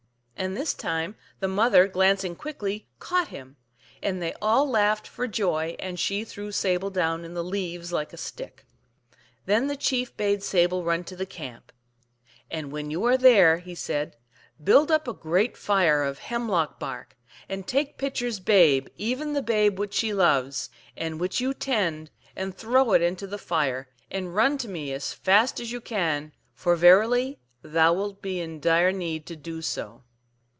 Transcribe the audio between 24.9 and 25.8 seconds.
as fast as you